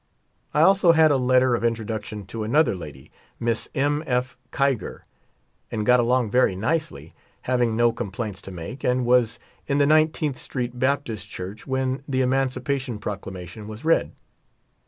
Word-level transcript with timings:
I 0.51 0.61
also 0.61 0.93
had 0.93 1.11
a 1.11 1.15
letter 1.15 1.53
of 1.53 1.63
introduction 1.63 2.25
to 2.25 2.43
another 2.43 2.73
lad}', 2.75 3.09
Miss 3.39 3.69
M. 3.75 4.03
F. 4.07 4.35
Kiger, 4.51 5.01
and 5.69 5.85
got 5.85 5.99
along 5.99 6.31
very 6.31 6.55
nicely, 6.55 7.13
having 7.43 7.75
no 7.75 7.91
complaints 7.91 8.41
to 8.41 8.51
make, 8.51 8.83
and 8.83 9.05
was 9.05 9.37
in 9.67 9.77
the 9.77 9.85
Nineteenth 9.85 10.39
Street 10.39 10.79
Baptist 10.79 11.29
Church 11.29 11.67
when 11.67 12.01
the 12.07 12.21
emancipation 12.21 12.97
proclamation 12.97 13.67
was 13.67 13.85
read. 13.85 14.13